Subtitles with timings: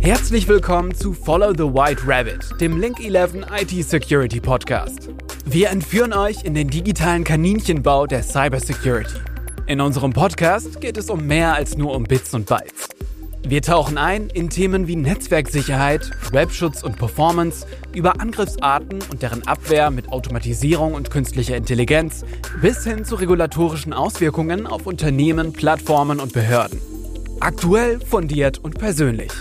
[0.00, 5.10] Herzlich willkommen zu Follow the White Rabbit, dem Link 11 IT Security Podcast.
[5.44, 9.18] Wir entführen euch in den digitalen Kaninchenbau der Cybersecurity.
[9.66, 12.91] In unserem Podcast geht es um mehr als nur um Bits und Bytes.
[13.46, 19.90] Wir tauchen ein in Themen wie Netzwerksicherheit, Webschutz und Performance, über Angriffsarten und deren Abwehr
[19.90, 22.24] mit Automatisierung und künstlicher Intelligenz
[22.60, 26.80] bis hin zu regulatorischen Auswirkungen auf Unternehmen, Plattformen und Behörden.
[27.40, 29.32] Aktuell, fundiert und persönlich.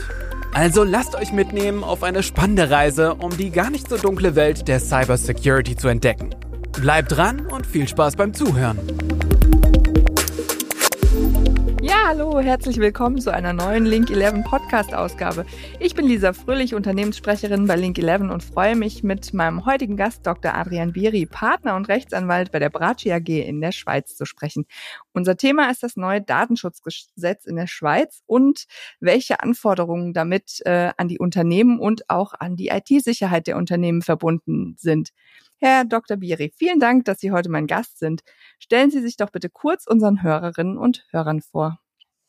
[0.54, 4.68] Also lasst euch mitnehmen auf eine spannende Reise, um die gar nicht so dunkle Welt
[4.68, 6.32] der Cybersecurity zu entdecken.
[6.82, 8.80] Bleibt dran und viel Spaß beim Zuhören.
[12.04, 15.46] Hallo, herzlich willkommen zu einer neuen Link 11 Podcast Ausgabe.
[15.80, 20.26] Ich bin Lisa Fröhlich, Unternehmenssprecherin bei Link 11 und freue mich mit meinem heutigen Gast
[20.26, 20.54] Dr.
[20.54, 24.66] Adrian Bieri, Partner und Rechtsanwalt bei der Braci AG in der Schweiz zu sprechen.
[25.14, 28.66] Unser Thema ist das neue Datenschutzgesetz in der Schweiz und
[29.00, 34.76] welche Anforderungen damit äh, an die Unternehmen und auch an die IT-Sicherheit der Unternehmen verbunden
[34.78, 35.10] sind.
[35.60, 36.18] Herr Dr.
[36.18, 38.22] Bieri, vielen Dank, dass Sie heute mein Gast sind.
[38.58, 41.78] Stellen Sie sich doch bitte kurz unseren Hörerinnen und Hörern vor.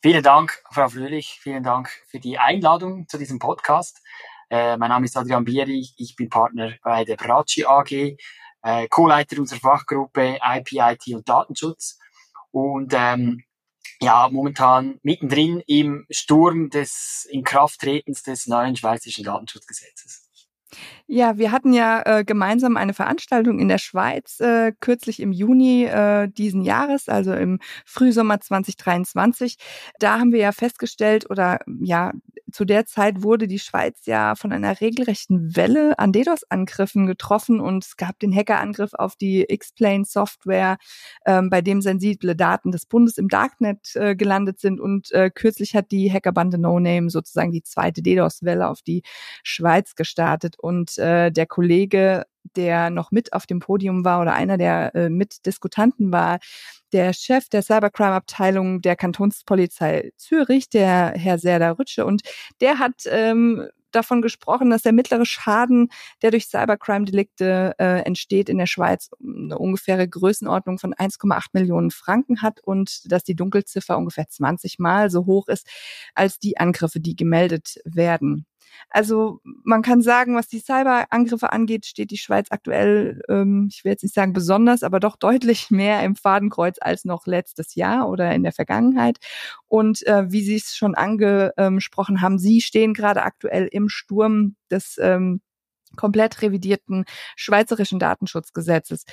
[0.02, 1.38] Vielen Dank, Frau Fröhlich.
[1.40, 4.02] Vielen Dank für die Einladung zu diesem Podcast.
[4.50, 5.88] Äh, mein Name ist Adrian Bieri.
[5.96, 8.18] Ich bin Partner bei der Braci AG,
[8.62, 11.98] äh, Co-Leiter unserer Fachgruppe IP, IT und Datenschutz.
[12.52, 13.42] Und ähm,
[14.00, 20.22] ja, momentan mittendrin im Sturm des Inkrafttretens des neuen schweizerischen Datenschutzgesetzes.
[21.06, 25.84] Ja, wir hatten ja äh, gemeinsam eine Veranstaltung in der Schweiz äh, kürzlich im Juni
[25.84, 29.56] äh, diesen Jahres, also im Frühsommer 2023.
[29.98, 32.12] Da haben wir ja festgestellt oder ja,
[32.52, 37.84] zu der Zeit wurde die Schweiz ja von einer regelrechten Welle an DDoS-Angriffen getroffen und
[37.84, 40.78] es gab den Hackerangriff auf die X-Plane-Software,
[41.26, 45.74] ähm, bei dem sensible Daten des Bundes im Darknet äh, gelandet sind und äh, kürzlich
[45.74, 49.02] hat die Hackerbande No Name sozusagen die zweite DDoS-Welle auf die
[49.42, 52.24] Schweiz gestartet und äh, der Kollege,
[52.56, 56.38] der noch mit auf dem Podium war oder einer der äh, Mitdiskutanten war,
[56.92, 62.04] der Chef der Cybercrime-Abteilung der Kantonspolizei Zürich, der Herr Serda Rütsche.
[62.04, 62.22] Und
[62.60, 65.88] der hat ähm, davon gesprochen, dass der mittlere Schaden,
[66.22, 72.42] der durch Cybercrime-Delikte äh, entsteht in der Schweiz, eine ungefähre Größenordnung von 1,8 Millionen Franken
[72.42, 75.66] hat und dass die Dunkelziffer ungefähr 20 Mal so hoch ist
[76.14, 78.46] als die Angriffe, die gemeldet werden.
[78.90, 83.92] Also man kann sagen, was die Cyberangriffe angeht, steht die Schweiz aktuell, ähm, ich will
[83.92, 88.32] jetzt nicht sagen besonders, aber doch deutlich mehr im Fadenkreuz als noch letztes Jahr oder
[88.34, 89.18] in der Vergangenheit.
[89.68, 94.98] Und äh, wie Sie es schon angesprochen haben, Sie stehen gerade aktuell im Sturm des
[95.00, 95.40] ähm,
[95.96, 97.04] komplett revidierten
[97.36, 99.04] schweizerischen Datenschutzgesetzes.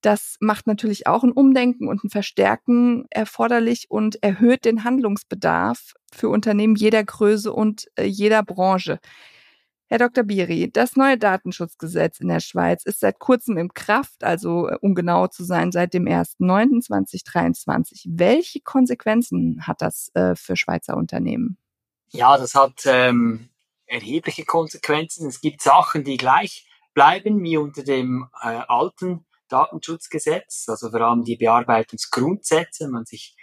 [0.00, 6.28] Das macht natürlich auch ein Umdenken und ein Verstärken erforderlich und erhöht den Handlungsbedarf für
[6.28, 9.00] Unternehmen jeder Größe und äh, jeder Branche.
[9.90, 10.22] Herr Dr.
[10.22, 14.94] Biri, das neue Datenschutzgesetz in der Schweiz ist seit kurzem in Kraft, also äh, um
[14.94, 18.04] genau zu sein, seit dem 1.9.2023.
[18.06, 21.56] Welche Konsequenzen hat das äh, für Schweizer Unternehmen?
[22.10, 23.48] Ja, das hat ähm,
[23.86, 25.26] erhebliche Konsequenzen.
[25.26, 31.24] Es gibt Sachen, die gleich bleiben, wie unter dem äh, alten Datenschutzgesetz, also vor allem
[31.24, 33.36] die Bearbeitungsgrundsätze, wenn man sich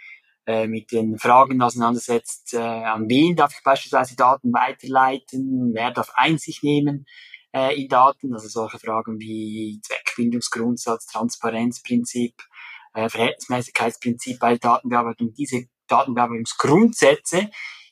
[0.46, 6.12] äh, mit den Fragen auseinandersetzt, äh, an wen darf ich beispielsweise Daten weiterleiten, wer darf
[6.14, 7.06] Einsicht nehmen
[7.52, 12.34] äh, in Daten, also solche Fragen wie Zweckbindungsgrundsatz, Transparenzprinzip,
[12.94, 17.50] äh, Verhältnismäßigkeitsprinzip bei Datenbearbeitung, diese Datenbearbeitungsgrundsätze,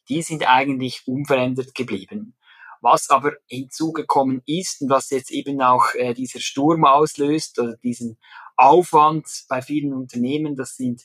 [0.09, 2.37] die sind eigentlich unverändert geblieben.
[2.85, 8.19] Was aber hinzugekommen ist und was jetzt eben auch äh, dieser Sturm auslöst oder diesen
[8.59, 11.01] Aufwand bei vielen Unternehmen, das sind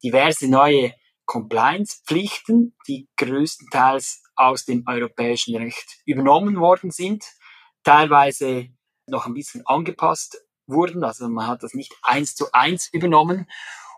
[0.00, 0.94] diverse neue
[1.26, 7.24] Compliance-Pflichten, die größtenteils aus dem europäischen Recht übernommen worden sind,
[7.82, 8.68] teilweise
[9.08, 13.50] noch ein bisschen angepasst wurden, also man hat das nicht eins zu eins übernommen.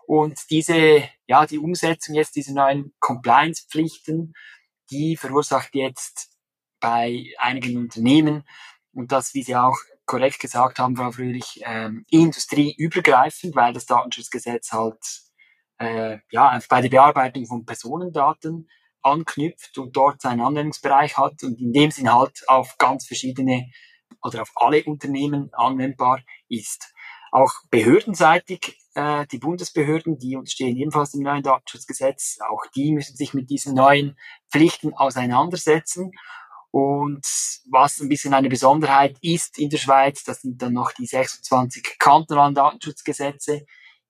[0.07, 4.33] Und diese, ja, die Umsetzung jetzt dieser neuen Compliance-Pflichten,
[4.89, 6.36] die verursacht jetzt
[6.87, 8.43] bei einigen Unternehmen
[8.93, 14.71] und das, wie Sie auch korrekt gesagt haben, Frau Fröhlich, ähm, industrieübergreifend, weil das Datenschutzgesetz
[14.71, 14.97] halt
[15.79, 18.69] äh, ja, bei der Bearbeitung von Personendaten
[19.01, 23.69] anknüpft und dort seinen Anwendungsbereich hat und in dem Sinn halt auf ganz verschiedene
[24.23, 26.93] oder auf alle Unternehmen anwendbar ist.
[27.33, 33.33] Auch behördenseitig, äh, die Bundesbehörden, die unterstehen ebenfalls dem neuen Datenschutzgesetz, auch die müssen sich
[33.33, 34.17] mit diesen neuen
[34.49, 36.11] Pflichten auseinandersetzen
[36.71, 37.25] und
[37.69, 41.97] was ein bisschen eine Besonderheit ist in der Schweiz, das sind dann noch die 26
[41.97, 43.65] kantonalen Datenschutzgesetze,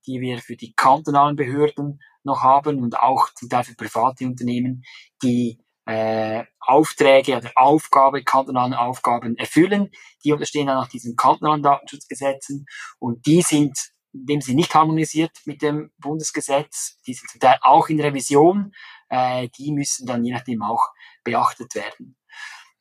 [0.05, 4.83] die wir für die kantonalen Behörden noch haben und auch zum Teil für private Unternehmen,
[5.21, 9.89] die äh, Aufträge oder Aufgabe, kantonalen Aufgaben erfüllen.
[10.23, 12.65] Die unterstehen dann nach diesen kantonalen Datenschutzgesetzen
[12.99, 13.77] und die sind,
[14.13, 18.73] indem sie nicht harmonisiert mit dem Bundesgesetz, die sind zum Teil auch in Revision,
[19.09, 20.89] äh, die müssen dann je nachdem auch
[21.23, 22.17] beachtet werden.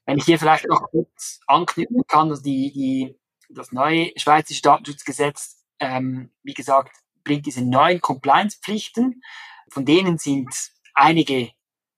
[0.07, 3.19] Wenn ich hier vielleicht noch kurz anknüpfen kann, also die, die,
[3.51, 9.23] das neue Schweizerische Datenschutzgesetz, ähm, wie gesagt, bringt diese neuen Compliance-Pflichten,
[9.69, 10.49] von denen sind
[10.95, 11.51] einige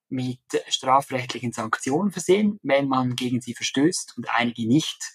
[0.09, 5.13] mit strafrechtlichen Sanktionen versehen, wenn man gegen sie verstößt und einige nicht.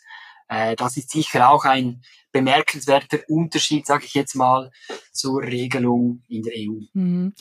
[0.48, 2.02] Äh, das ist sicher auch ein
[2.32, 4.72] bemerkenswerter Unterschied, sage ich jetzt mal,
[5.12, 6.80] zur Regelung in der EU.
[6.94, 7.34] Mhm.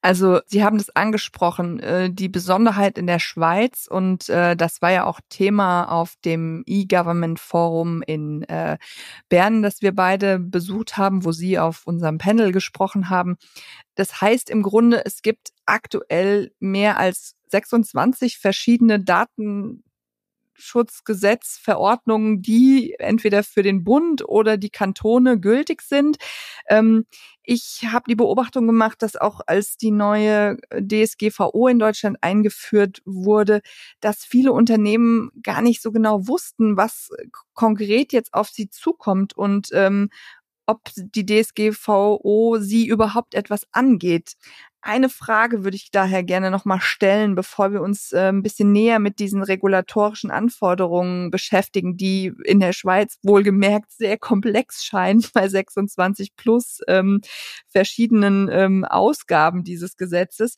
[0.00, 4.90] Also Sie haben das angesprochen, äh, die Besonderheit in der Schweiz und äh, das war
[4.90, 8.44] ja auch Thema auf dem E-Government Forum in
[9.28, 13.36] Bern, das wir beide besucht haben, wo Sie auf unserem Panel gesprochen haben.
[13.94, 19.84] Das heißt im Grunde, es gibt aktuell mehr als 26 verschiedene Daten
[20.60, 26.16] Datenschutzgesetzverordnungen, die entweder für den Bund oder die Kantone gültig sind.
[26.68, 27.06] Ähm,
[27.42, 33.60] ich habe die Beobachtung gemacht, dass auch als die neue DSGVO in Deutschland eingeführt wurde,
[34.00, 37.08] dass viele Unternehmen gar nicht so genau wussten, was
[37.54, 40.10] konkret jetzt auf sie zukommt und ähm,
[40.66, 44.34] ob die DSGVO sie überhaupt etwas angeht.
[44.82, 48.98] Eine Frage würde ich daher gerne nochmal stellen, bevor wir uns äh, ein bisschen näher
[48.98, 56.34] mit diesen regulatorischen Anforderungen beschäftigen, die in der Schweiz wohlgemerkt sehr komplex scheinen bei 26
[56.34, 57.20] plus ähm,
[57.68, 60.56] verschiedenen ähm, Ausgaben dieses Gesetzes.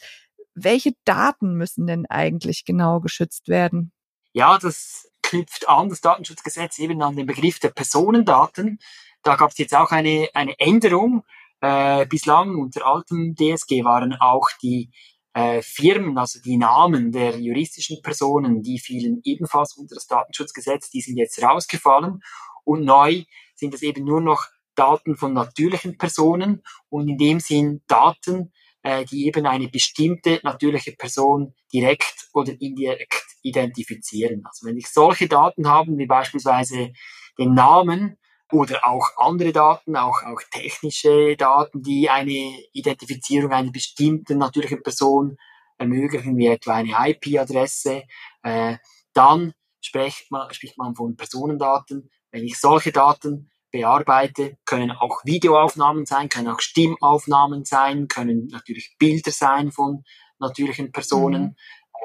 [0.54, 3.90] Welche Daten müssen denn eigentlich genau geschützt werden?
[4.32, 8.78] Ja, das knüpft an, das Datenschutzgesetz eben an den Begriff der Personendaten.
[9.22, 11.24] Da gab es jetzt auch eine, eine Änderung.
[11.60, 14.90] Äh, bislang unter altem DSG waren auch die
[15.34, 21.00] äh, Firmen, also die Namen der juristischen Personen, die fielen ebenfalls unter das Datenschutzgesetz, die
[21.00, 22.20] sind jetzt rausgefallen.
[22.64, 23.24] Und neu
[23.54, 26.62] sind es eben nur noch Daten von natürlichen Personen.
[26.88, 28.52] Und in dem Sinn Daten,
[28.82, 34.42] äh, die eben eine bestimmte natürliche Person direkt oder indirekt identifizieren.
[34.44, 36.92] Also wenn ich solche Daten habe, wie beispielsweise
[37.38, 38.18] den Namen
[38.52, 45.38] oder auch andere Daten, auch, auch technische Daten, die eine Identifizierung einer bestimmten natürlichen Person
[45.78, 48.04] ermöglichen, wie etwa eine IP-Adresse,
[48.42, 48.76] äh,
[49.14, 52.10] dann spricht man, spricht man von Personendaten.
[52.30, 58.96] Wenn ich solche Daten bearbeite, können auch Videoaufnahmen sein, können auch Stimmaufnahmen sein, können natürlich
[58.98, 60.04] Bilder sein von
[60.38, 61.42] natürlichen Personen.
[61.42, 61.56] Mhm.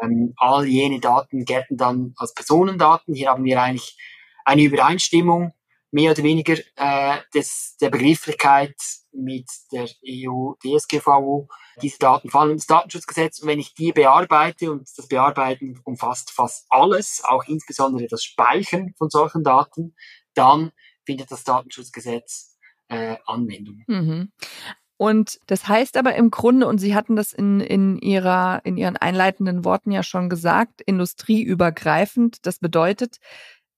[0.02, 3.14] Ähm, all jene Daten gelten dann als Personendaten.
[3.14, 3.98] Hier haben wir eigentlich
[4.46, 5.54] eine Übereinstimmung
[5.92, 8.76] mehr oder weniger äh, des, der Begrifflichkeit
[9.12, 11.48] mit der EU-DSGVO.
[11.82, 16.66] Diese Daten fallen ins Datenschutzgesetz und wenn ich die bearbeite und das Bearbeiten umfasst fast
[16.70, 19.96] alles, auch insbesondere das Speichern von solchen Daten,
[20.34, 20.72] dann
[21.06, 22.58] findet das Datenschutzgesetz
[22.90, 23.84] äh, Anwendung.
[23.88, 24.32] Mhm.
[24.98, 28.98] Und das heißt aber im Grunde, und Sie hatten das in, in, ihrer, in Ihren
[28.98, 32.46] einleitenden Worten ja schon gesagt, industrieübergreifend.
[32.48, 33.20] Das bedeutet,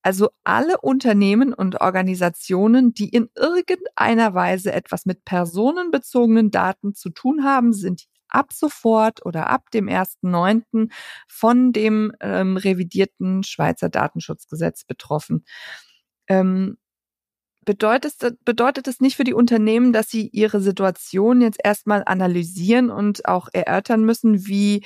[0.09, 7.43] also alle Unternehmen und Organisationen, die in irgendeiner Weise etwas mit personenbezogenen Daten zu tun
[7.43, 10.89] haben, sind ab sofort oder ab dem 1.9.
[11.27, 15.45] von dem ähm, revidierten Schweizer Datenschutzgesetz betroffen.
[16.27, 16.79] Ähm,
[17.63, 23.27] bedeutet, bedeutet es nicht für die Unternehmen, dass sie ihre Situation jetzt erstmal analysieren und
[23.27, 24.83] auch erörtern müssen, wie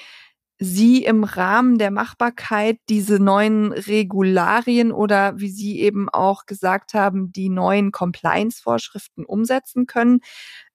[0.63, 7.33] Sie im Rahmen der Machbarkeit diese neuen Regularien oder wie Sie eben auch gesagt haben,
[7.33, 10.21] die neuen Compliance-Vorschriften umsetzen können.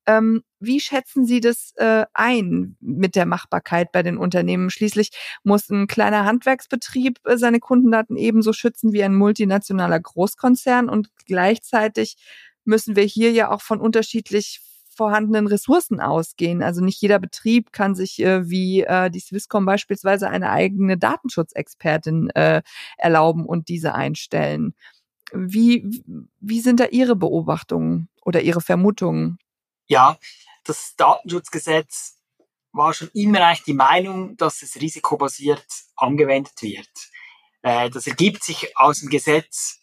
[0.05, 4.69] Ähm, wie schätzen Sie das äh, ein mit der Machbarkeit bei den Unternehmen?
[4.69, 5.11] Schließlich
[5.43, 12.17] muss ein kleiner Handwerksbetrieb äh, seine Kundendaten ebenso schützen wie ein multinationaler Großkonzern und gleichzeitig
[12.65, 14.61] müssen wir hier ja auch von unterschiedlich
[14.99, 16.63] vorhandenen Ressourcen ausgehen.
[16.63, 22.31] Also nicht jeder Betrieb kann sich äh, wie äh, die Swisscom beispielsweise eine eigene Datenschutzexpertin
[22.31, 22.63] äh,
[22.99, 24.75] erlauben und diese einstellen.
[25.33, 26.03] Wie,
[26.41, 29.39] wie sind da Ihre Beobachtungen oder Ihre Vermutungen?
[29.87, 30.19] Ja,
[30.65, 32.19] das Datenschutzgesetz
[32.73, 36.91] war schon immer eigentlich die Meinung, dass es risikobasiert angewendet wird.
[37.63, 39.81] Äh, das ergibt sich aus dem Gesetz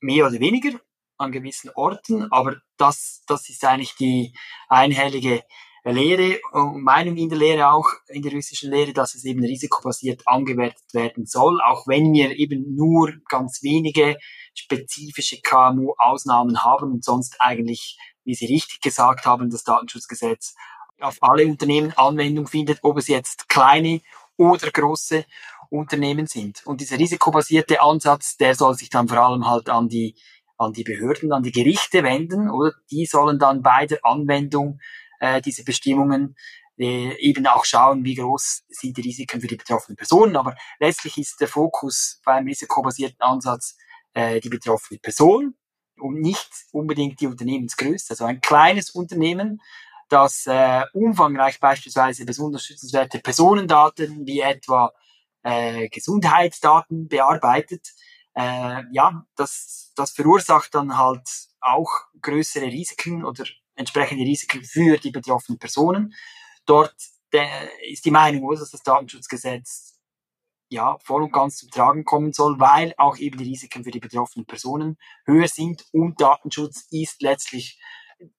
[0.00, 0.78] mehr oder weniger
[1.16, 4.34] an gewissen Orten, aber das, das ist eigentlich die
[4.68, 5.42] einhellige
[5.84, 10.22] Lehre und Meinung in der Lehre auch, in der juristischen Lehre, dass es eben risikobasiert
[10.26, 14.16] angewertet werden soll, auch wenn wir eben nur ganz wenige
[14.54, 20.54] spezifische KMU-Ausnahmen haben und sonst eigentlich, wie Sie richtig gesagt haben, das Datenschutzgesetz
[21.00, 24.00] auf alle Unternehmen Anwendung findet, ob es jetzt kleine
[24.38, 25.26] oder große
[25.68, 26.64] Unternehmen sind.
[26.64, 30.14] Und dieser risikobasierte Ansatz, der soll sich dann vor allem halt an die,
[30.56, 32.72] an die Behörden, an die Gerichte wenden, oder?
[32.90, 34.80] Die sollen dann bei der Anwendung
[35.20, 36.36] äh, dieser Bestimmungen
[36.78, 40.36] äh, eben auch schauen, wie groß sind die Risiken für die betroffenen Personen.
[40.36, 43.76] Aber letztlich ist der Fokus beim risikobasierten Ansatz
[44.12, 45.54] äh, die betroffene Person
[45.98, 48.10] und nicht unbedingt die Unternehmensgröße.
[48.10, 49.60] Also ein kleines Unternehmen,
[50.08, 54.92] das äh, umfangreich beispielsweise besonders schützenswerte Personendaten wie etwa
[55.42, 57.88] äh, Gesundheitsdaten bearbeitet,
[58.34, 61.28] äh, ja, das, das verursacht dann halt
[61.60, 66.14] auch größere Risiken oder entsprechende Risiken für die betroffenen Personen.
[66.66, 66.94] Dort
[67.32, 67.48] der,
[67.88, 69.98] ist die Meinung, dass das Datenschutzgesetz
[70.70, 74.00] ja voll und ganz zum Tragen kommen soll, weil auch eben die Risiken für die
[74.00, 74.96] betroffenen Personen
[75.26, 77.80] höher sind und Datenschutz ist letztlich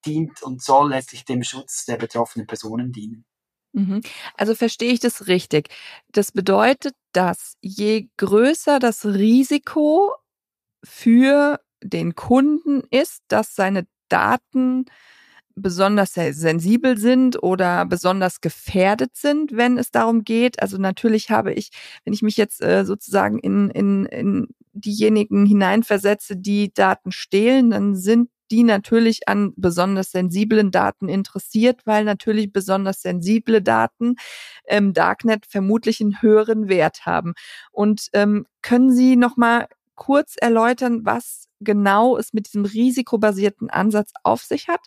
[0.05, 3.25] dient und soll letztlich dem Schutz der betroffenen Personen dienen.
[3.73, 4.01] Mhm.
[4.35, 5.69] Also verstehe ich das richtig.
[6.11, 10.13] Das bedeutet, dass je größer das Risiko
[10.85, 14.85] für den Kunden ist, dass seine Daten
[15.55, 20.61] besonders sensibel sind oder besonders gefährdet sind, wenn es darum geht.
[20.61, 21.69] Also natürlich habe ich,
[22.03, 27.95] wenn ich mich jetzt äh, sozusagen in, in, in diejenigen hineinversetze, die Daten stehlen, dann
[27.95, 34.15] sind die natürlich an besonders sensiblen Daten interessiert, weil natürlich besonders sensible Daten
[34.67, 37.33] im Darknet vermutlich einen höheren Wert haben.
[37.71, 44.11] Und ähm, können Sie noch mal kurz erläutern, was genau es mit diesem risikobasierten Ansatz
[44.23, 44.81] auf sich hat?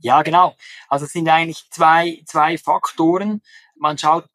[0.00, 0.56] Ja, genau.
[0.88, 3.40] Also es sind eigentlich zwei, zwei Faktoren.
[3.76, 4.28] Man schaut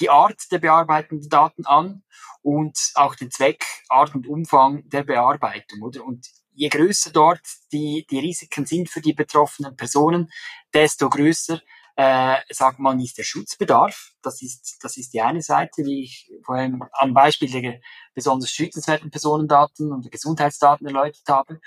[0.00, 2.02] die Art der bearbeitenden Daten an
[2.42, 6.04] und auch den Zweck, Art und Umfang der Bearbeitung, oder?
[6.04, 7.40] Und je größer dort
[7.72, 10.30] die, die Risiken sind für die betroffenen Personen,
[10.72, 11.60] desto größer,
[11.96, 14.12] äh, sagt man, ist der Schutzbedarf.
[14.22, 17.80] Das ist, das ist die eine Seite, wie ich vorhin am Beispiel der
[18.14, 21.60] besonders schützenswerten Personendaten und der Gesundheitsdaten erläutert habe.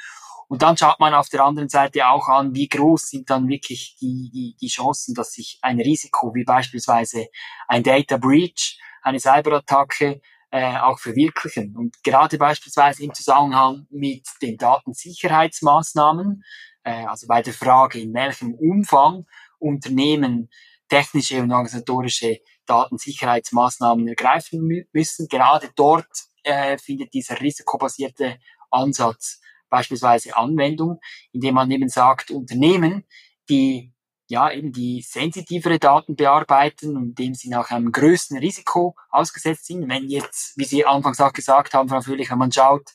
[0.47, 3.97] Und dann schaut man auf der anderen Seite auch an, wie groß sind dann wirklich
[3.99, 7.27] die, die, die Chancen, dass sich ein Risiko wie beispielsweise
[7.67, 10.21] ein Data Breach, eine Cyberattacke
[10.51, 11.75] äh, auch verwirklichen.
[11.75, 16.43] Und gerade beispielsweise im Zusammenhang mit den Datensicherheitsmaßnahmen,
[16.83, 19.25] äh, also bei der Frage, in welchem Umfang
[19.59, 20.49] Unternehmen
[20.87, 26.07] technische und organisatorische Datensicherheitsmaßnahmen ergreifen müssen, gerade dort
[26.43, 28.39] äh, findet dieser risikobasierte
[28.71, 29.39] Ansatz
[29.69, 30.99] beispielsweise Anwendung,
[31.31, 33.05] indem man eben sagt, Unternehmen,
[33.49, 33.93] die
[34.27, 39.89] ja eben die sensitivere Daten bearbeiten und dem sie nach einem größten Risiko ausgesetzt sind.
[39.89, 42.91] Wenn jetzt, wie Sie anfangs auch gesagt haben, Frau Fröhlich, wenn man schaut,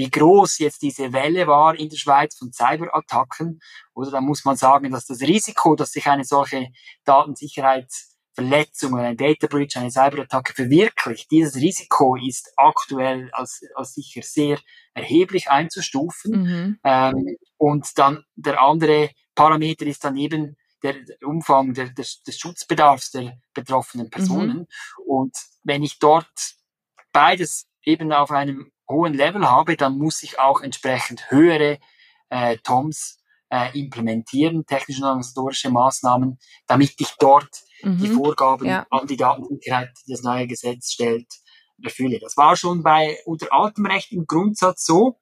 [0.00, 3.60] wie groß jetzt diese Welle war in der Schweiz von Cyberattacken,
[3.92, 6.68] oder dann muss man sagen, dass das Risiko, dass sich eine solche
[7.04, 14.22] Datensicherheitsverletzung oder ein Data Breach, eine Cyberattacke verwirklicht, dieses Risiko ist aktuell als, als sicher
[14.22, 14.58] sehr
[14.94, 16.32] erheblich einzustufen.
[16.32, 16.78] Mhm.
[16.82, 23.10] Ähm, und dann der andere Parameter ist dann eben der Umfang der, des, des Schutzbedarfs
[23.10, 24.10] der betroffenen mhm.
[24.10, 24.58] Personen.
[24.60, 24.66] Mhm.
[25.06, 26.54] Und wenn ich dort
[27.12, 31.78] beides eben auf einem hohen Level habe, dann muss ich auch entsprechend höhere
[32.28, 33.18] äh, TOMs
[33.50, 37.50] äh, implementieren, technische und organisatorische Maßnahmen, damit ich dort
[37.82, 37.98] mhm.
[37.98, 38.86] die Vorgaben ja.
[38.90, 41.26] an die Datensicherheit, die das neue Gesetz stellt,
[41.82, 42.18] erfülle.
[42.20, 45.18] Das war schon bei unter altem Recht im Grundsatz so,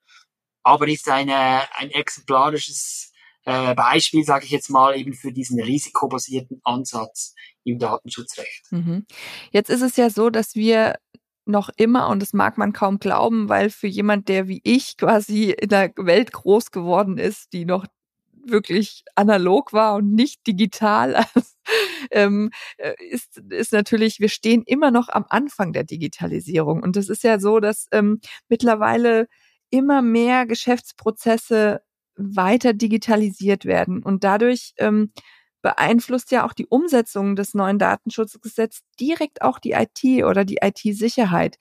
[0.63, 3.13] aber ist eine, ein exemplarisches
[3.45, 7.35] äh, Beispiel, sage ich jetzt mal, eben für diesen risikobasierten Ansatz
[7.65, 8.71] im Datenschutzrecht.
[8.71, 9.07] Mhm.
[9.51, 10.99] Jetzt ist es ja so, dass wir
[11.49, 15.51] noch immer, und das mag man kaum glauben, weil für jemand, der wie ich quasi
[15.51, 17.87] in der Welt groß geworden ist, die noch
[18.45, 21.25] wirklich analog war und nicht digital,
[22.11, 26.83] ähm, äh, ist, ist natürlich, wir stehen immer noch am Anfang der Digitalisierung.
[26.83, 29.27] Und das ist ja so, dass ähm, mittlerweile
[29.71, 31.83] immer mehr Geschäftsprozesse
[32.17, 34.03] weiter digitalisiert werden.
[34.03, 35.13] Und dadurch ähm,
[35.63, 41.59] beeinflusst ja auch die Umsetzung des neuen Datenschutzgesetzes direkt auch die IT oder die IT-Sicherheit.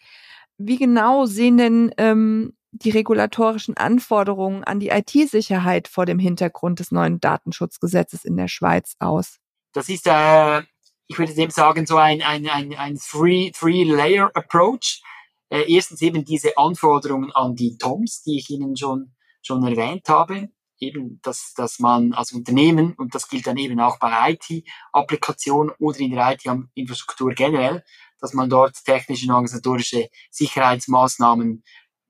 [0.58, 6.92] Wie genau sehen denn ähm, die regulatorischen Anforderungen an die IT-Sicherheit vor dem Hintergrund des
[6.92, 9.38] neuen Datenschutzgesetzes in der Schweiz aus?
[9.74, 10.62] Das ist, äh,
[11.08, 15.02] ich würde dem sagen, so ein, ein, ein, ein Three-Layer-Approach.
[15.50, 20.50] Äh, erstens eben diese Anforderungen an die TOMs, die ich Ihnen schon, schon erwähnt habe.
[20.80, 26.00] Eben, dass, dass man als Unternehmen, und das gilt dann eben auch bei IT-Applikationen oder
[26.00, 27.84] in der IT-Infrastruktur generell,
[28.20, 31.64] dass man dort technische und organisatorische Sicherheitsmaßnahmen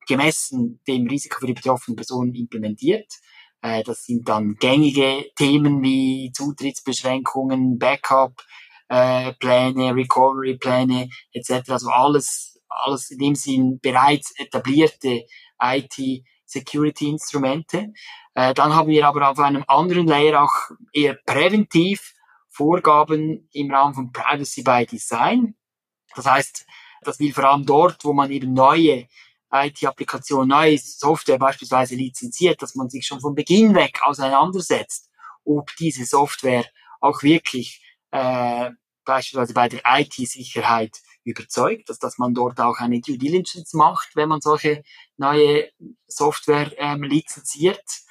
[0.08, 3.12] gemessen dem Risiko für die betroffenen Personen implementiert.
[3.62, 8.42] Äh, das sind dann gängige Themen wie Zutrittsbeschränkungen, Backup,
[8.90, 11.70] äh, Pläne, Recovery-Pläne etc.
[11.70, 15.26] Also alles, alles in dem Sinn bereits etablierte
[15.62, 17.92] IT-Security-Instrumente.
[18.38, 22.13] Äh, dann haben wir aber auf einem anderen Layer auch eher präventiv
[22.50, 25.56] Vorgaben im Rahmen von Privacy by Design.
[26.15, 26.67] Das heißt,
[27.01, 29.08] das will vor allem dort, wo man eben neue
[29.51, 35.10] IT-Applikation, neue Software beispielsweise lizenziert, dass man sich schon von Beginn weg auseinandersetzt,
[35.44, 36.65] ob diese Software
[37.01, 38.70] auch wirklich äh,
[39.03, 44.29] beispielsweise bei der IT-Sicherheit überzeugt, dass, dass man dort auch eine Due Diligence macht, wenn
[44.29, 44.84] man solche
[45.17, 45.72] neue
[46.06, 48.06] Software ähm, lizenziert.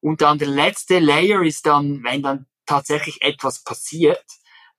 [0.00, 4.24] Und dann der letzte Layer ist dann, wenn dann tatsächlich etwas passiert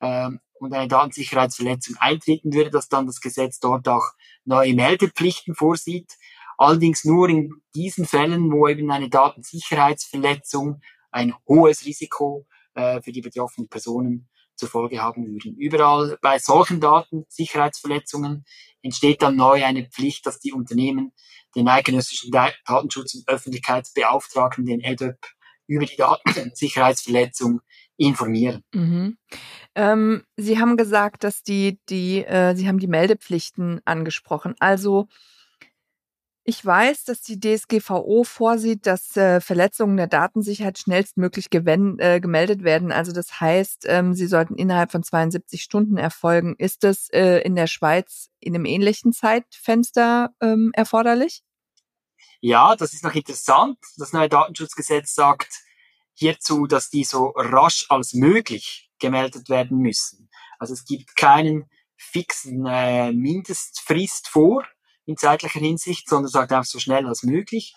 [0.02, 4.12] ähm, und eine Datensicherheitsverletzung eintreten würde, dass dann das Gesetz dort auch
[4.46, 6.18] neue Meldepflichten vorsieht.
[6.58, 12.46] Allerdings nur in diesen Fällen, wo eben eine Datensicherheitsverletzung ein hohes Risiko
[12.76, 15.56] äh, für die betroffenen Personen zur Folge haben würden.
[15.58, 18.46] Überall bei solchen Datensicherheitsverletzungen
[18.82, 21.14] entsteht dann neu eine Pflicht, dass die Unternehmen
[21.56, 25.18] den eidgenössischen Datenschutz- und Öffentlichkeitsbeauftragten, den EDOP,
[25.68, 27.62] über die Datensicherheitsverletzung
[27.98, 28.64] informieren.
[28.74, 29.18] Mhm.
[29.76, 34.56] Ähm, Sie haben gesagt, dass die, die, äh, Sie haben die Meldepflichten angesprochen.
[34.60, 35.08] Also
[36.50, 42.92] ich weiß, dass die DSGVO vorsieht, dass äh, Verletzungen der Datensicherheit schnellstmöglich äh, gemeldet werden.
[42.92, 46.56] Also das heißt, ähm, sie sollten innerhalb von 72 Stunden erfolgen.
[46.58, 51.44] Ist das äh, in der Schweiz in einem ähnlichen Zeitfenster ähm, erforderlich?
[52.42, 53.78] Ja, das ist noch interessant.
[53.98, 55.54] Das neue Datenschutzgesetz sagt
[56.16, 60.32] hierzu, dass die so rasch als möglich gemeldet werden müssen.
[60.58, 64.66] Also es gibt keinen fixen äh, Mindestfrist vor
[65.10, 67.74] in zeitlicher Hinsicht, sondern sagt einfach so schnell als möglich.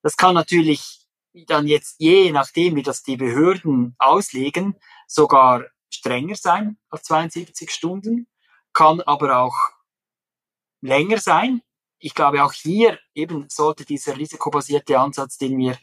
[0.00, 1.08] Das kann natürlich
[1.48, 4.76] dann jetzt je nachdem, wie das die Behörden auslegen,
[5.08, 8.28] sogar strenger sein als 72 Stunden,
[8.72, 9.56] kann aber auch
[10.80, 11.62] länger sein.
[11.98, 15.76] Ich glaube, auch hier eben sollte dieser risikobasierte Ansatz, den wir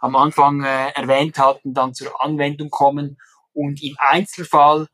[0.00, 3.18] am Anfang äh, erwähnt hatten, dann zur Anwendung kommen
[3.52, 4.88] und im Einzelfall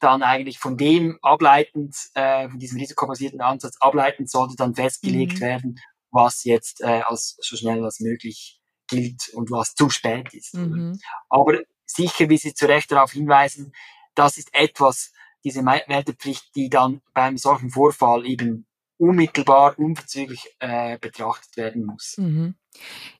[0.00, 5.40] dann eigentlich von dem ableitend, äh, von diesem risikobasierten Ansatz ableitend sollte dann festgelegt mhm.
[5.40, 10.54] werden, was jetzt äh, als so schnell als möglich gilt und was zu spät ist.
[10.54, 10.98] Mhm.
[11.28, 13.72] Aber sicher, wie Sie zu Recht darauf hinweisen,
[14.14, 15.12] das ist etwas,
[15.44, 18.65] diese Meldepflicht, die dann beim solchen Vorfall eben
[18.98, 22.16] unmittelbar, unverzüglich äh, betrachtet werden muss.
[22.18, 22.54] Mhm.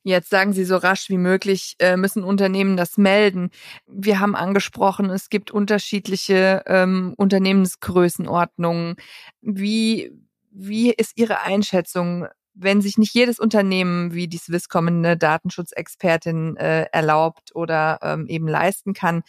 [0.02, 3.50] Jetzt sagen Sie so rasch wie möglich, äh, müssen Unternehmen das melden.
[3.86, 8.96] Wir haben angesprochen, es gibt unterschiedliche ähm, Unternehmensgrößenordnungen.
[9.40, 10.12] Wie,
[10.50, 16.86] wie ist Ihre Einschätzung, wenn sich nicht jedes Unternehmen wie die Swisscom eine Datenschutzexpertin äh,
[16.92, 19.22] erlaubt oder ähm, eben leisten kann?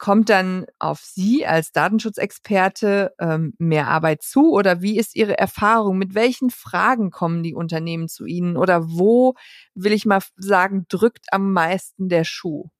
[0.00, 5.98] Kommt dann auf Sie als Datenschutzexperte ähm, mehr Arbeit zu oder wie ist Ihre Erfahrung?
[5.98, 9.34] Mit welchen Fragen kommen die Unternehmen zu Ihnen oder wo,
[9.74, 12.70] will ich mal sagen, drückt am meisten der Schuh?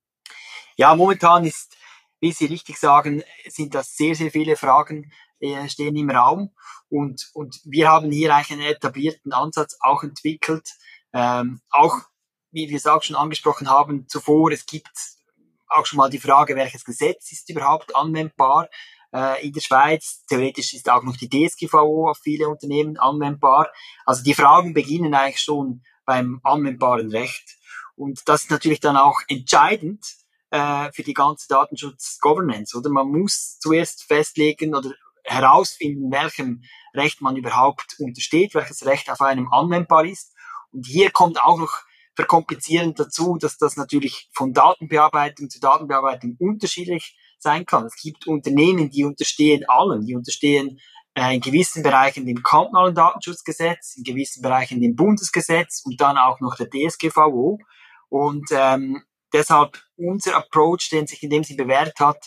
[0.77, 1.77] Ja, momentan ist,
[2.21, 6.55] wie Sie richtig sagen, sind das sehr, sehr viele Fragen äh, stehen im Raum
[6.89, 10.71] und, und wir haben hier eigentlich einen etablierten Ansatz auch entwickelt.
[11.13, 11.99] Ähm, auch,
[12.51, 15.20] wie wir es auch schon angesprochen haben zuvor, es gibt
[15.71, 18.69] auch schon mal die Frage, welches Gesetz ist überhaupt anwendbar
[19.15, 20.25] äh, in der Schweiz.
[20.29, 23.71] Theoretisch ist auch noch die DSGVO auf viele Unternehmen anwendbar.
[24.05, 27.57] Also die Fragen beginnen eigentlich schon beim anwendbaren Recht.
[27.97, 30.05] Und das ist natürlich dann auch entscheidend
[30.51, 32.77] äh, für die ganze Datenschutz-Governance.
[32.77, 34.91] Oder man muss zuerst festlegen oder
[35.25, 36.63] herausfinden, welchem
[36.95, 40.35] Recht man überhaupt untersteht, welches Recht auf einem anwendbar ist.
[40.73, 41.83] Und hier kommt auch noch
[42.21, 47.87] verkomplizierend dazu, dass das natürlich von Datenbearbeitung zu Datenbearbeitung unterschiedlich sein kann.
[47.87, 50.79] Es gibt Unternehmen, die unterstehen allen, die unterstehen
[51.15, 56.41] äh, in gewissen Bereichen dem kantonalen Datenschutzgesetz, in gewissen Bereichen dem Bundesgesetz und dann auch
[56.41, 57.59] noch der DSGVO.
[58.11, 59.03] Und ähm,
[59.33, 62.23] deshalb unser Approach, den sich in dem sie bewährt hat,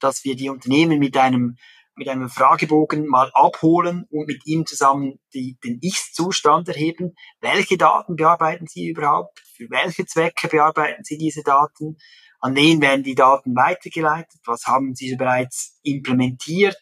[0.00, 1.56] dass wir die Unternehmen mit einem
[1.96, 7.14] mit einem Fragebogen mal abholen und mit ihm zusammen die, den Ist-Zustand erheben.
[7.40, 9.40] Welche Daten bearbeiten Sie überhaupt?
[9.40, 11.96] Für welche Zwecke bearbeiten Sie diese Daten?
[12.38, 14.40] An wen werden die Daten weitergeleitet?
[14.44, 16.76] Was haben Sie bereits implementiert?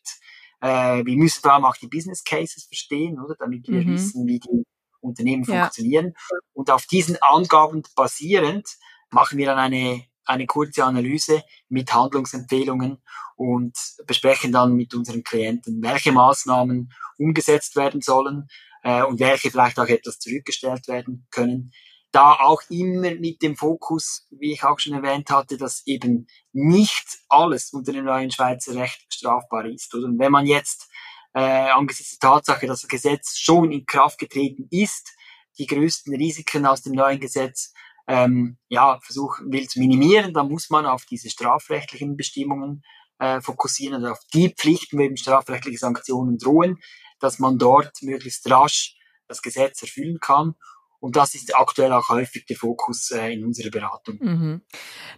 [0.60, 3.36] Äh, wir müssen vor allem auch die Business Cases verstehen, oder?
[3.38, 3.92] Damit wir mhm.
[3.92, 4.64] wissen, wie die
[5.00, 5.62] Unternehmen ja.
[5.62, 6.14] funktionieren.
[6.52, 8.68] Und auf diesen Angaben basierend
[9.10, 13.02] machen wir dann eine, eine kurze Analyse mit Handlungsempfehlungen
[13.36, 18.48] und besprechen dann mit unseren Klienten, welche Maßnahmen umgesetzt werden sollen
[18.82, 21.72] äh, und welche vielleicht auch etwas zurückgestellt werden können.
[22.12, 27.18] Da auch immer mit dem Fokus, wie ich auch schon erwähnt hatte, dass eben nicht
[27.28, 29.92] alles unter dem neuen Schweizer Recht strafbar ist.
[29.94, 30.06] Oder?
[30.06, 30.88] Und wenn man jetzt
[31.32, 35.12] äh, angesichts der Tatsache, dass das Gesetz schon in Kraft getreten ist,
[35.58, 37.72] die größten Risiken aus dem neuen Gesetz
[38.06, 42.82] ähm, ja, versuchen will zu minimieren, dann muss man auf diese strafrechtlichen Bestimmungen
[43.18, 46.78] äh, fokussieren und auf die Pflichten, wo eben strafrechtliche Sanktionen drohen,
[47.20, 48.96] dass man dort möglichst rasch
[49.28, 50.54] das Gesetz erfüllen kann.
[51.00, 54.18] Und das ist aktuell auch häufig der Fokus äh, in unserer Beratung.
[54.20, 54.62] Mhm.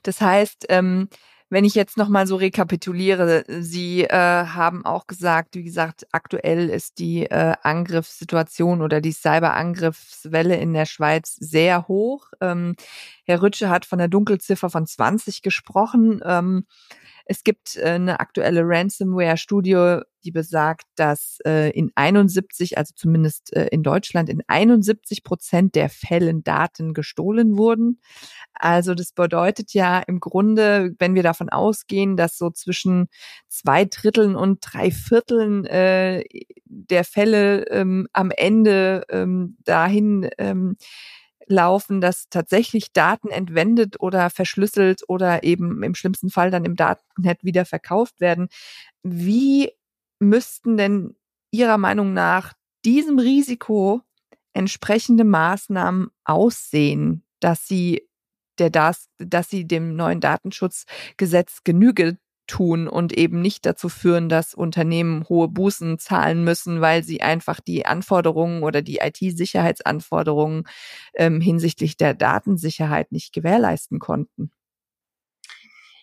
[0.02, 1.08] Das heißt, ähm,
[1.48, 6.98] wenn ich jetzt nochmal so rekapituliere, Sie äh, haben auch gesagt, wie gesagt, aktuell ist
[6.98, 12.32] die äh, Angriffssituation oder die Cyberangriffswelle in der Schweiz sehr hoch.
[12.40, 12.74] Ähm,
[13.24, 16.20] Herr Rütsche hat von der Dunkelziffer von 20 gesprochen.
[16.24, 16.66] Ähm,
[17.26, 23.66] es gibt äh, eine aktuelle Ransomware-Studie, die besagt, dass äh, in 71, also zumindest äh,
[23.66, 28.00] in Deutschland, in 71 Prozent der Fällen Daten gestohlen wurden.
[28.54, 33.08] Also das bedeutet ja im Grunde, wenn wir davon ausgehen, dass so zwischen
[33.48, 36.24] zwei Dritteln und drei Vierteln äh,
[36.64, 40.76] der Fälle ähm, am Ende ähm, dahin ähm,
[41.48, 47.44] laufen, dass tatsächlich Daten entwendet oder verschlüsselt oder eben im schlimmsten Fall dann im Datennet
[47.44, 48.48] wieder verkauft werden.
[49.02, 49.72] Wie
[50.18, 51.16] müssten denn
[51.52, 52.52] Ihrer Meinung nach
[52.84, 54.02] diesem Risiko
[54.52, 58.08] entsprechende Maßnahmen aussehen, dass sie
[58.58, 64.54] der das, dass sie dem neuen Datenschutzgesetz Genüge tun und eben nicht dazu führen, dass
[64.54, 70.64] Unternehmen hohe Bußen zahlen müssen, weil sie einfach die Anforderungen oder die IT-Sicherheitsanforderungen
[71.14, 74.50] ähm, hinsichtlich der Datensicherheit nicht gewährleisten konnten.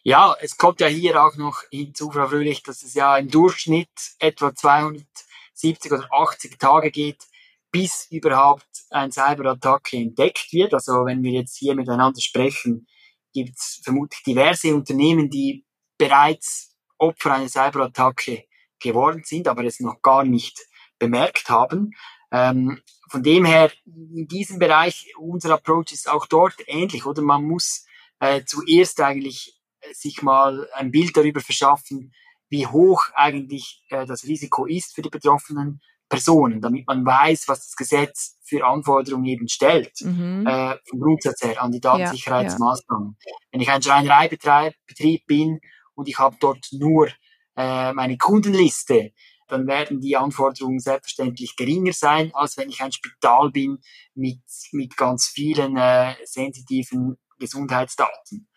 [0.06, 3.88] Ja, es kommt ja hier auch noch hinzu, Frau Fröhlich, dass es ja im Durchschnitt
[4.20, 7.24] etwa 270 oder 80 Tage geht,
[7.72, 10.74] bis überhaupt ein Cyberattacke entdeckt wird.
[10.74, 12.86] Also wenn wir jetzt hier miteinander sprechen,
[13.34, 15.66] gibt es vermutlich diverse Unternehmen, die
[15.98, 18.46] bereits Opfer einer Cyberattacke
[18.80, 20.60] geworden sind, aber es noch gar nicht
[21.00, 21.92] bemerkt haben.
[22.32, 27.22] Ähm, von dem her, in diesem Bereich, unser Approach ist auch dort ähnlich, oder?
[27.22, 27.86] Man muss
[28.20, 32.14] äh, zuerst eigentlich äh, sich mal ein Bild darüber verschaffen,
[32.50, 37.66] wie hoch eigentlich äh, das Risiko ist für die betroffenen Personen, damit man weiß, was
[37.66, 40.46] das Gesetz für Anforderungen eben stellt, mhm.
[40.46, 43.18] äh, vom Grundsatz her an die Datensicherheitsmaßnahmen.
[43.20, 43.38] Ja, ja.
[43.52, 45.60] Wenn ich ein Schreinereibetrieb bin
[45.96, 47.10] und ich habe dort nur
[47.56, 49.14] äh, meine Kundenliste,
[49.48, 53.80] dann werden die Anforderungen selbstverständlich geringer sein, als wenn ich ein Spital bin
[54.16, 58.50] mit, mit ganz vielen äh, sensitiven Gesundheitsdaten.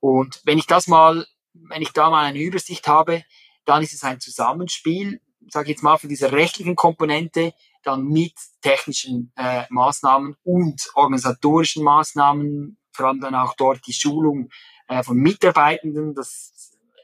[0.00, 3.24] Und wenn ich das mal, wenn ich da mal eine Übersicht habe,
[3.64, 5.20] dann ist es ein Zusammenspiel,
[5.50, 11.84] sage ich jetzt mal, von dieser rechtlichen Komponente, dann mit technischen äh, Maßnahmen und organisatorischen
[11.84, 14.48] Maßnahmen, vor allem dann auch dort die Schulung
[14.88, 16.52] äh, von Mitarbeitenden, das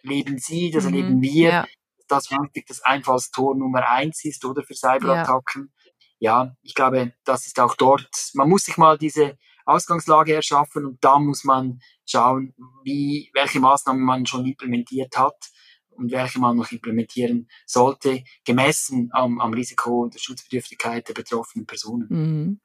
[0.04, 1.66] leben Sie, das mhm, erleben wir, ja.
[2.08, 5.72] das häufig das Einfallstor Nummer eins ist, oder für Cyberattacken.
[6.18, 6.44] Ja.
[6.44, 9.36] ja, ich glaube, das ist auch dort, man muss sich mal diese
[9.66, 15.50] Ausgangslage erschaffen und da muss man schauen, wie, welche Maßnahmen man schon implementiert hat
[15.96, 21.66] und welche man noch implementieren sollte, gemessen am, am Risiko und der Schutzbedürftigkeit der betroffenen
[21.66, 22.06] Personen.
[22.10, 22.60] Mhm.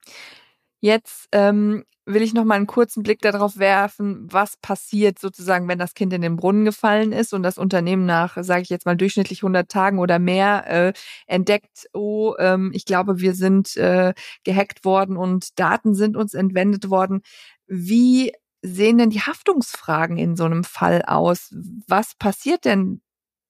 [0.82, 5.78] Jetzt ähm, will ich noch mal einen kurzen Blick darauf werfen, was passiert sozusagen, wenn
[5.78, 8.98] das Kind in den Brunnen gefallen ist und das Unternehmen nach, sage ich jetzt mal,
[8.98, 10.93] durchschnittlich 100 Tagen oder mehr äh,
[11.28, 16.89] entdeckt, oh, ähm, ich glaube, wir sind äh, gehackt worden und Daten sind uns entwendet
[16.89, 17.22] worden.
[17.67, 21.54] Wie sehen denn die Haftungsfragen in so einem Fall aus?
[21.88, 23.02] Was passiert denn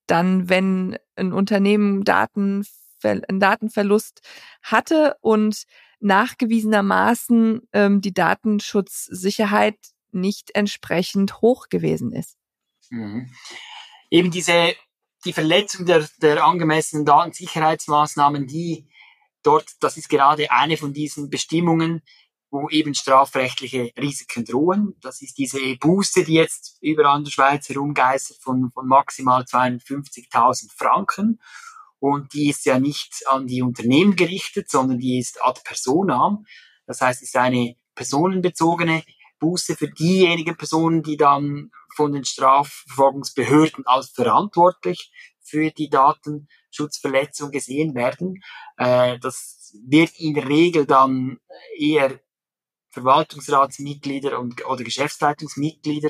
[0.05, 2.65] dann, wenn ein Unternehmen Daten,
[3.03, 4.21] einen Datenverlust
[4.61, 5.63] hatte und
[5.99, 9.77] nachgewiesenermaßen ähm, die Datenschutzsicherheit
[10.11, 12.37] nicht entsprechend hoch gewesen ist.
[12.89, 13.31] Mhm.
[14.09, 14.73] Eben diese,
[15.25, 18.87] die Verletzung der, der angemessenen Datensicherheitsmaßnahmen, die
[19.43, 22.01] dort, das ist gerade eine von diesen Bestimmungen,
[22.51, 24.95] wo eben strafrechtliche Risiken drohen.
[25.01, 30.71] Das ist diese Buße, die jetzt überall in der Schweiz herumgeistert von, von maximal 250.000
[30.75, 31.39] Franken.
[31.99, 36.45] Und die ist ja nicht an die Unternehmen gerichtet, sondern die ist ad personam.
[36.85, 39.03] Das heißt, es ist eine personenbezogene
[39.39, 45.89] Buße für diejenigen Personen, die dann von den Strafverfolgungsbehörden als verantwortlich für die
[52.91, 56.09] Verwaltungsratsmitglieder und, oder Geschäftsleitungsmitglieder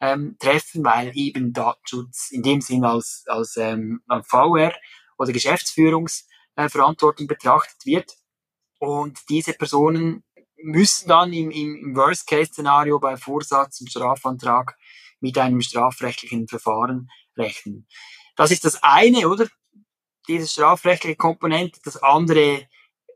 [0.00, 4.72] ähm, treffen, weil eben Datenschutz in dem Sinn als, als ähm, VR
[5.18, 8.12] oder Geschäftsführungsverantwortung betrachtet wird.
[8.78, 10.24] Und diese Personen
[10.62, 14.76] müssen dann im, im Worst-Case-Szenario bei Vorsatz und Strafantrag
[15.20, 17.86] mit einem strafrechtlichen Verfahren rechnen.
[18.36, 19.46] Das ist das eine, oder?
[20.28, 21.80] Diese strafrechtliche Komponente.
[21.84, 22.66] Das andere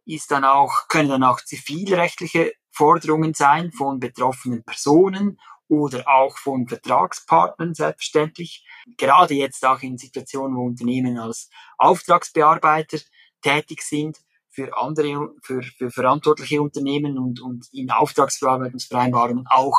[0.04, 5.38] ist dann auch, können dann auch zivilrechtliche Forderungen sein von betroffenen Personen
[5.70, 8.66] oder auch von Vertragspartnern selbstverständlich.
[8.96, 12.98] Gerade jetzt auch in Situationen, wo Unternehmen als Auftragsbearbeiter
[13.40, 14.18] tätig sind,
[14.50, 19.78] für andere, für, für verantwortliche Unternehmen und, und in Auftragsbearbeitungsvereinbarungen auch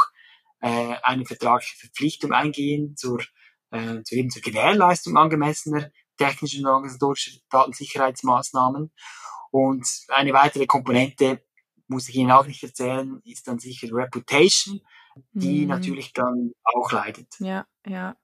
[0.62, 3.20] äh, eine vertragliche Verpflichtung eingehen zur,
[3.72, 8.94] äh, zur, eben zur Gewährleistung angemessener technischer und organisatorischer Datensicherheitsmaßnahmen.
[9.52, 11.44] Und eine weitere Komponente,
[11.88, 14.80] muss ich Ihnen auch nicht erzählen, ist dann sicher Reputation,
[15.34, 15.68] die mhm.
[15.68, 17.28] natürlich dann auch leidet.
[17.40, 18.16] Ja, ja.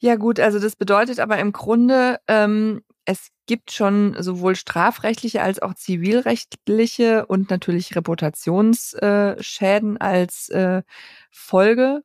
[0.00, 5.60] Ja gut, also das bedeutet aber im Grunde, ähm, es gibt schon sowohl strafrechtliche als
[5.60, 10.82] auch zivilrechtliche und natürlich Reputationsschäden äh, als äh,
[11.30, 12.02] Folge.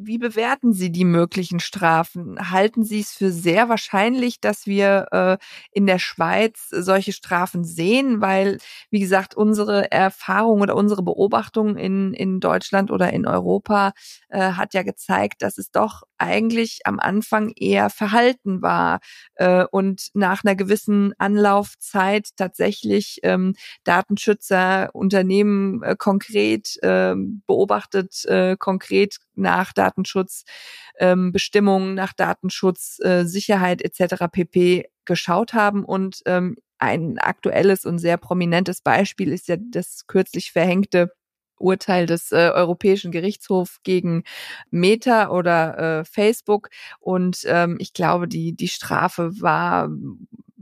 [0.00, 2.52] Wie bewerten Sie die möglichen Strafen?
[2.52, 5.38] Halten Sie es für sehr wahrscheinlich, dass wir äh,
[5.72, 8.20] in der Schweiz solche Strafen sehen?
[8.20, 8.58] Weil,
[8.90, 13.90] wie gesagt, unsere Erfahrung oder unsere Beobachtung in, in Deutschland oder in Europa
[14.28, 19.00] äh, hat ja gezeigt, dass es doch eigentlich am Anfang eher verhalten war
[19.34, 27.16] äh, und nach einer gewissen Anlaufzeit tatsächlich ähm, Datenschützer Unternehmen äh, konkret äh,
[27.48, 34.24] beobachtet, äh, konkret nach Datenschutzbestimmungen, ähm, nach Datenschutz, äh, etc.
[34.30, 34.88] pp.
[35.04, 41.12] geschaut haben und ähm, ein aktuelles und sehr prominentes Beispiel ist ja das kürzlich verhängte
[41.58, 44.24] Urteil des äh, Europäischen Gerichtshofs gegen
[44.70, 46.70] Meta oder äh, Facebook.
[47.00, 49.88] Und ähm, ich glaube, die, die Strafe war,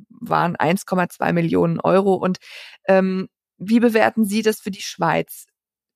[0.08, 2.14] waren 1,2 Millionen Euro.
[2.14, 2.38] Und
[2.86, 5.46] ähm, wie bewerten Sie das für die Schweiz?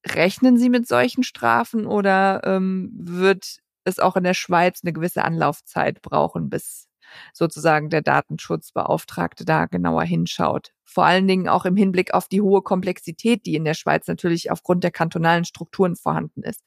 [0.07, 5.25] Rechnen Sie mit solchen Strafen oder ähm, wird es auch in der Schweiz eine gewisse
[5.25, 6.89] Anlaufzeit brauchen, bis
[7.33, 10.73] sozusagen der Datenschutzbeauftragte da genauer hinschaut?
[10.85, 14.51] Vor allen Dingen auch im Hinblick auf die hohe Komplexität, die in der Schweiz natürlich
[14.51, 16.63] aufgrund der kantonalen Strukturen vorhanden ist.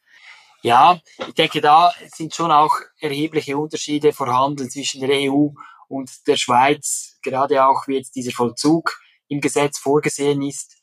[0.62, 5.50] Ja, ich denke, da sind schon auch erhebliche Unterschiede vorhanden zwischen der EU
[5.89, 10.78] und der Schweiz, gerade auch wie jetzt dieser Vollzug im Gesetz vorgesehen ist.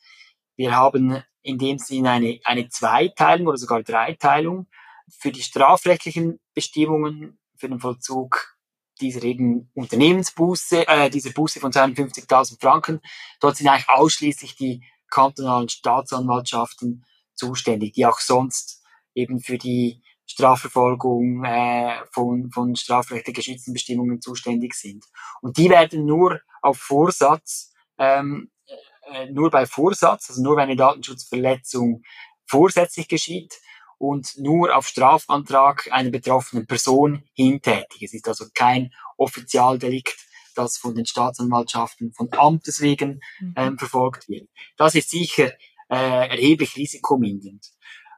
[0.57, 4.67] Wir haben in dem Sinn eine, eine Zweiteilung oder sogar Dreiteilung.
[5.09, 8.57] Für die strafrechtlichen Bestimmungen für den Vollzug
[9.01, 13.01] dieser eben Unternehmensbuße, äh, diese Buße von 52.000 Franken,
[13.41, 18.83] dort sind eigentlich ausschließlich die kantonalen Staatsanwaltschaften zuständig, die auch sonst
[19.15, 25.05] eben für die Strafverfolgung äh, von, von strafrechtlich geschützten Bestimmungen zuständig sind.
[25.41, 28.51] Und die werden nur auf Vorsatz, ähm,
[29.13, 32.03] äh, nur bei Vorsatz, also nur wenn eine Datenschutzverletzung
[32.47, 33.55] vorsätzlich geschieht,
[34.01, 38.03] und nur auf Strafantrag einer betroffenen Person hintätig.
[38.03, 40.17] Es ist also kein Offizialdelikt,
[40.55, 43.55] das von den Staatsanwaltschaften von Amtes wegen mhm.
[43.57, 44.49] ähm, verfolgt wird.
[44.79, 45.53] Das ist sicher
[45.91, 47.67] äh, erheblich risikomindernd.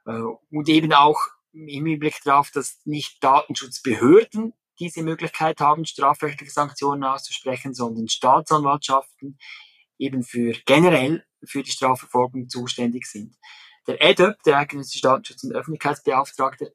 [0.07, 0.21] Äh,
[0.53, 1.19] und eben auch
[1.53, 9.37] im Hinblick darauf, dass nicht Datenschutzbehörden diese Möglichkeit haben, strafrechtliche Sanktionen auszusprechen, sondern Staatsanwaltschaften
[9.99, 13.37] eben für generell für die Strafverfolgung zuständig sind.
[13.87, 16.73] Der EDÖP, der Eidgenössische Datenschutz- und Öffentlichkeitsbeauftragte,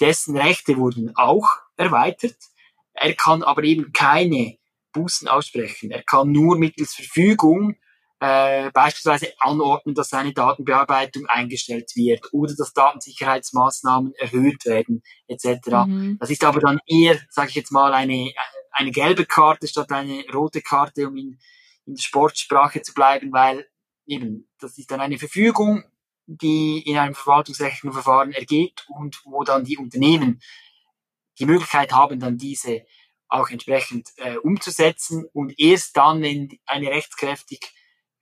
[0.00, 2.36] dessen Rechte wurden auch erweitert.
[2.94, 4.58] Er kann aber eben keine
[4.92, 5.90] Bußen aussprechen.
[5.90, 7.76] Er kann nur mittels Verfügung
[8.20, 15.86] äh, beispielsweise anordnen, dass eine Datenbearbeitung eingestellt wird oder dass Datensicherheitsmaßnahmen erhöht werden etc.
[15.86, 16.16] Mhm.
[16.18, 18.32] Das ist aber dann eher, sage ich jetzt mal, eine,
[18.72, 21.38] eine gelbe Karte statt eine rote Karte, um in,
[21.88, 23.66] in der Sportsprache zu bleiben, weil
[24.06, 25.84] eben das ist dann eine Verfügung,
[26.26, 30.40] die in einem verwaltungsrechtlichen Verfahren ergeht und wo dann die Unternehmen
[31.38, 32.84] die Möglichkeit haben, dann diese
[33.28, 37.60] auch entsprechend äh, umzusetzen und erst dann, wenn eine rechtskräftig,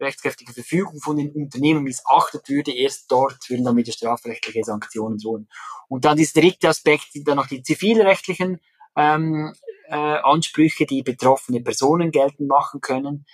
[0.01, 5.49] rechtskräftige Verfügung von den Unternehmen missachtet würde, erst dort würden dann wieder strafrechtliche Sanktionen drohen.
[5.89, 8.61] Und dann dieser dritte Aspekt sind dann noch die zivilrechtlichen
[8.97, 9.55] ähm,
[9.89, 13.27] äh, Ansprüche, die betroffene Personen geltend machen können.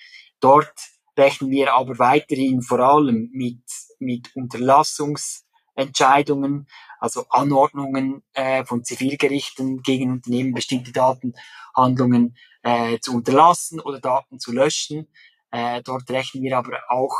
[0.43, 0.75] Dort
[1.17, 3.63] rechnen wir aber weiterhin vor allem mit,
[4.01, 6.67] mit Unterlassungsentscheidungen,
[6.99, 14.51] also Anordnungen äh, von Zivilgerichten gegen Unternehmen bestimmte Datenhandlungen äh, zu unterlassen oder Daten zu
[14.53, 15.07] löschen.
[15.53, 17.15] Äh, dort rechnen wir aber auch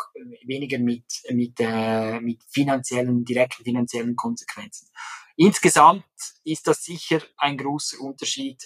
[0.45, 4.89] weniger mit, mit, äh, mit finanziellen, direkten finanziellen Konsequenzen.
[5.37, 6.05] Insgesamt
[6.43, 8.61] ist das sicher ein großer Unterschied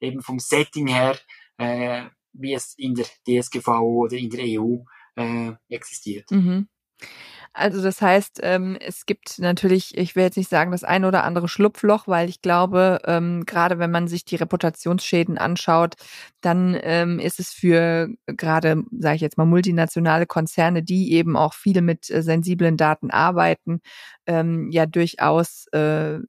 [0.00, 1.18] eben vom Setting her,
[1.56, 4.78] äh, wie es in der DSGVO oder in der EU
[5.16, 6.30] äh, existiert.
[6.30, 6.68] Mhm.
[7.54, 11.22] Also das heißt, ähm, es gibt natürlich, ich will jetzt nicht sagen, das ein oder
[11.24, 15.96] andere Schlupfloch, weil ich glaube, ähm, gerade wenn man sich die Reputationsschäden anschaut,
[16.40, 21.52] dann ähm, ist es für gerade, sage ich jetzt mal, multinationale Konzerne, die eben auch
[21.52, 23.80] viel mit äh, sensiblen Daten arbeiten,
[24.26, 26.20] ähm, ja durchaus äh,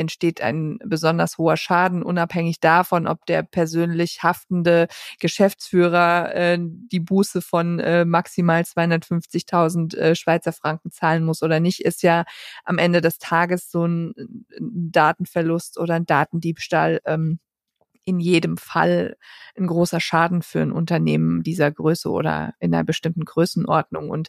[0.00, 4.88] entsteht ein besonders hoher Schaden, unabhängig davon, ob der persönlich haftende
[5.20, 11.80] Geschäftsführer äh, die Buße von äh, maximal 250.000 äh, Schweizer Franken zahlen muss oder nicht,
[11.80, 12.24] ist ja
[12.64, 14.14] am Ende des Tages so ein,
[14.58, 17.00] Datenverlust oder ein Datendiebstahl.
[17.04, 17.38] Ähm,
[18.04, 19.16] in jedem Fall
[19.56, 24.10] ein großer Schaden für ein Unternehmen dieser Größe oder in einer bestimmten Größenordnung.
[24.10, 24.28] Und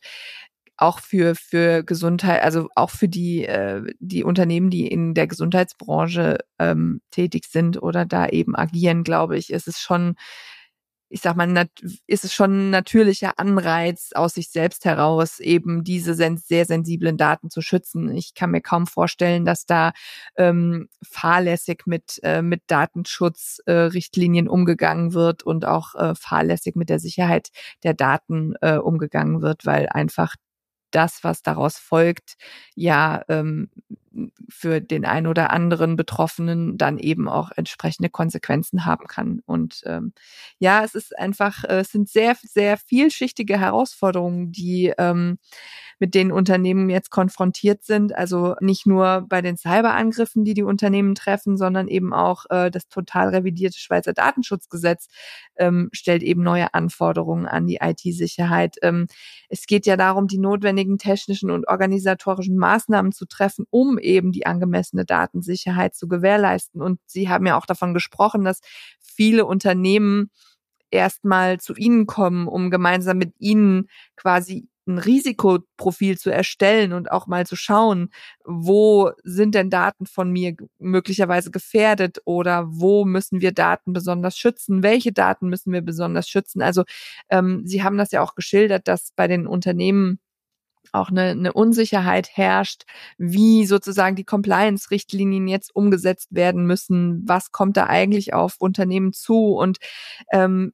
[0.81, 6.39] auch für, für Gesundheit, also auch für die, äh, die Unternehmen, die in der Gesundheitsbranche
[6.59, 10.15] ähm, tätig sind oder da eben agieren, glaube ich, ist es schon,
[11.09, 11.67] ich sag mal,
[12.07, 17.49] ist es schon ein natürlicher Anreiz aus sich selbst heraus, eben diese sehr sensiblen Daten
[17.51, 18.09] zu schützen.
[18.15, 19.91] Ich kann mir kaum vorstellen, dass da
[20.35, 26.99] ähm, fahrlässig mit, äh, mit Datenschutzrichtlinien äh, umgegangen wird und auch äh, fahrlässig mit der
[26.99, 27.49] Sicherheit
[27.83, 30.35] der Daten äh, umgegangen wird, weil einfach
[30.91, 32.35] das, was daraus folgt,
[32.75, 33.69] ja ähm,
[34.49, 39.41] für den ein oder anderen Betroffenen dann eben auch entsprechende Konsequenzen haben kann.
[39.45, 40.13] Und ähm,
[40.59, 45.37] ja, es ist einfach, äh, es sind sehr, sehr vielschichtige Herausforderungen, die ähm,
[46.01, 48.15] mit denen Unternehmen jetzt konfrontiert sind.
[48.15, 52.89] Also nicht nur bei den Cyberangriffen, die die Unternehmen treffen, sondern eben auch äh, das
[52.89, 55.09] total revidierte Schweizer Datenschutzgesetz
[55.57, 58.77] ähm, stellt eben neue Anforderungen an die IT-Sicherheit.
[58.81, 59.05] Ähm,
[59.47, 64.47] es geht ja darum, die notwendigen technischen und organisatorischen Maßnahmen zu treffen, um eben die
[64.47, 66.81] angemessene Datensicherheit zu gewährleisten.
[66.81, 68.61] Und Sie haben ja auch davon gesprochen, dass
[68.99, 70.31] viele Unternehmen
[70.89, 77.27] erstmal zu Ihnen kommen, um gemeinsam mit Ihnen quasi ein Risikoprofil zu erstellen und auch
[77.27, 78.09] mal zu schauen,
[78.43, 84.83] wo sind denn Daten von mir möglicherweise gefährdet oder wo müssen wir Daten besonders schützen,
[84.83, 86.61] welche Daten müssen wir besonders schützen.
[86.61, 86.83] Also
[87.29, 90.19] ähm, Sie haben das ja auch geschildert, dass bei den Unternehmen
[90.91, 92.83] auch eine, eine Unsicherheit herrscht,
[93.17, 97.23] wie sozusagen die Compliance-Richtlinien jetzt umgesetzt werden müssen.
[97.27, 99.53] Was kommt da eigentlich auf Unternehmen zu?
[99.53, 99.77] Und
[100.31, 100.73] ähm,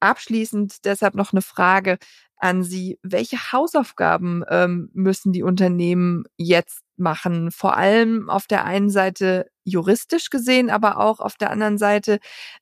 [0.00, 1.98] abschließend deshalb noch eine Frage
[2.42, 2.98] an Sie.
[3.02, 7.52] Welche Hausaufgaben ähm, müssen die Unternehmen jetzt machen?
[7.52, 12.18] Vor allem auf der einen Seite juristisch gesehen, aber auch auf der anderen Seite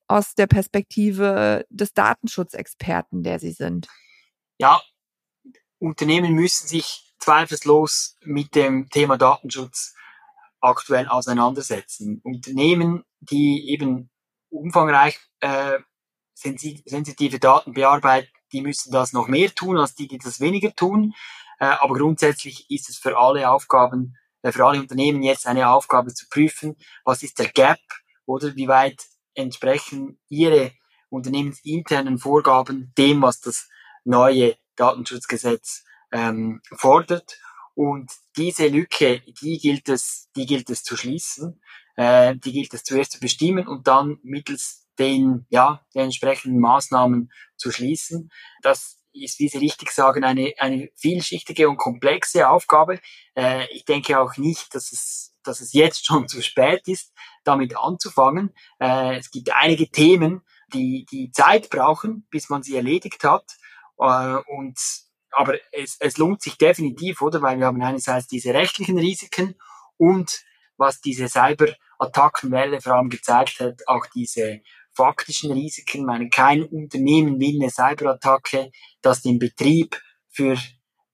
[0.07, 3.88] aus der Perspektive des Datenschutzexperten, der Sie sind.
[4.59, 4.83] Ja,
[5.79, 9.95] Unternehmen müssen sich zweifellos mit dem Thema Datenschutz
[10.61, 12.21] aktuell auseinandersetzen.
[12.23, 14.11] Unternehmen, die eben
[14.51, 15.79] umfangreich äh,
[16.35, 21.14] sensitive Daten bearbeiten, die müssen das noch mehr tun als die, die das weniger tun.
[21.58, 26.12] Äh, aber grundsätzlich ist es für alle Aufgaben, äh, für alle Unternehmen jetzt eine Aufgabe
[26.14, 27.80] zu prüfen, was ist der Gap
[28.26, 30.72] oder wie weit entsprechen ihre
[31.08, 33.68] unternehmensinternen Vorgaben dem, was das
[34.04, 37.38] neue Datenschutzgesetz ähm, fordert.
[37.74, 41.60] Und diese Lücke, die gilt es, die gilt es zu schließen.
[41.96, 47.32] Äh, die gilt es zuerst zu bestimmen und dann mittels den, ja, den entsprechenden Maßnahmen
[47.56, 48.30] zu schließen.
[48.62, 53.00] Das ist, wie Sie richtig sagen, eine, eine vielschichtige und komplexe Aufgabe.
[53.34, 57.12] Äh, ich denke auch nicht, dass es, dass es jetzt schon zu spät ist,
[57.44, 58.54] damit anzufangen.
[58.78, 63.44] Äh, es gibt einige Themen, die, die Zeit brauchen, bis man sie erledigt hat.
[63.98, 64.78] Äh, und,
[65.32, 67.42] aber es, es lohnt sich definitiv, oder?
[67.42, 69.56] Weil wir haben einerseits diese rechtlichen Risiken
[69.96, 70.44] und
[70.76, 74.60] was diese Cyber-Attackenwelle vor allem gezeigt hat, auch diese
[75.00, 76.04] faktischen Risiken.
[76.04, 80.58] Meine, kein Unternehmen will eine Cyberattacke, das den Betrieb für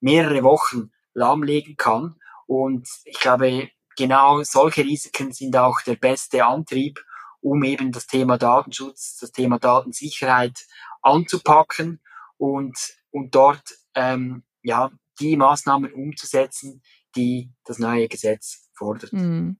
[0.00, 2.16] mehrere Wochen lahmlegen kann.
[2.46, 6.98] Und ich glaube, genau solche Risiken sind auch der beste Antrieb,
[7.40, 10.66] um eben das Thema Datenschutz, das Thema Datensicherheit
[11.02, 12.00] anzupacken
[12.38, 12.76] und,
[13.12, 16.82] und dort ähm, ja, die Maßnahmen umzusetzen,
[17.14, 19.12] die das neue Gesetz fordert.
[19.12, 19.56] Mhm.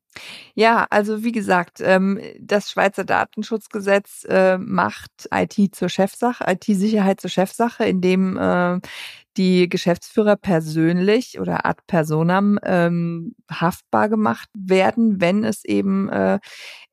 [0.55, 7.31] Ja, also wie gesagt, ähm, das Schweizer Datenschutzgesetz äh, macht IT zur Chefsache, IT-Sicherheit zur
[7.31, 8.81] Chefsache, indem äh,
[9.37, 16.39] die Geschäftsführer persönlich oder ad personam ähm, haftbar gemacht werden, wenn es eben äh,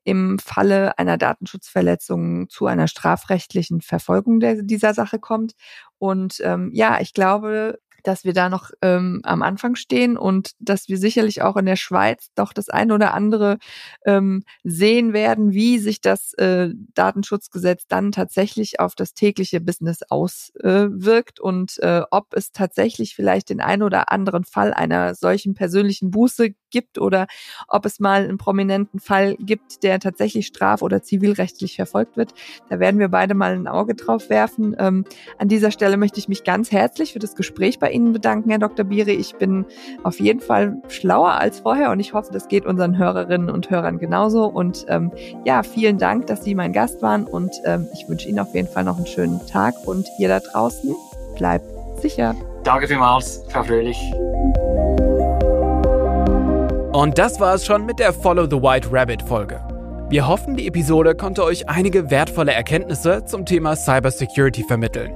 [0.04, 5.54] im Falle einer Datenschutzverletzung zu einer strafrechtlichen Verfolgung dieser Sache kommt.
[5.98, 10.88] Und ähm, ja, ich glaube, dass wir da noch ähm, am Anfang stehen und dass
[10.88, 13.58] wir sicherlich auch in der Schweiz doch das eine oder andere
[14.04, 21.40] ähm, sehen werden, wie sich das äh, Datenschutzgesetz dann tatsächlich auf das tägliche Business auswirkt
[21.40, 26.10] äh, und äh, ob es tatsächlich vielleicht den einen oder anderen Fall einer solchen persönlichen
[26.10, 27.28] Buße gibt oder
[27.68, 32.34] ob es mal einen prominenten Fall gibt, der tatsächlich straf- oder zivilrechtlich verfolgt wird.
[32.68, 34.74] Da werden wir beide mal ein Auge drauf werfen.
[34.78, 35.04] Ähm,
[35.38, 38.58] an dieser Stelle möchte ich mich ganz herzlich für das Gespräch bei Ihnen bedanken, Herr
[38.58, 38.84] Dr.
[38.84, 39.12] Biri.
[39.12, 39.64] Ich bin
[40.02, 43.98] auf jeden Fall schlauer als vorher und ich hoffe, das geht unseren Hörerinnen und Hörern
[43.98, 44.46] genauso.
[44.46, 45.12] Und ähm,
[45.44, 48.68] ja, vielen Dank, dass Sie mein Gast waren und ähm, ich wünsche Ihnen auf jeden
[48.68, 50.94] Fall noch einen schönen Tag und ihr da draußen
[51.36, 51.66] bleibt
[52.00, 52.34] sicher.
[52.64, 53.98] Danke vielmals, Frau Fröhlich.
[56.94, 59.60] Und das war es schon mit der Follow the White Rabbit Folge.
[60.10, 65.12] Wir hoffen, die Episode konnte euch einige wertvolle Erkenntnisse zum Thema Cybersecurity vermitteln.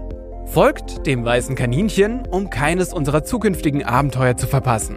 [0.46, 4.96] Folgt dem weißen Kaninchen, um keines unserer zukünftigen Abenteuer zu verpassen.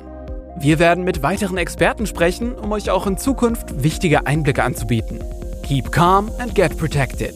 [0.58, 5.20] Wir werden mit weiteren Experten sprechen, um euch auch in Zukunft wichtige Einblicke anzubieten.
[5.62, 7.36] Keep calm and get protected.